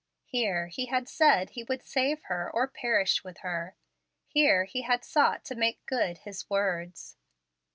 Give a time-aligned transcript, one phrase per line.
[0.25, 3.75] Here he had said he would save her or perish with her;
[4.25, 7.17] here he had sought to make good his words.